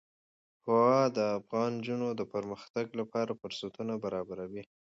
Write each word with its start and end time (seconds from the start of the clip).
هوا 0.65 0.95
د 1.17 1.19
افغان 1.39 1.71
نجونو 1.79 2.07
د 2.19 2.21
پرمختګ 2.33 2.85
لپاره 2.99 3.31
فرصتونه 3.41 3.93
برابروي. 4.03 4.63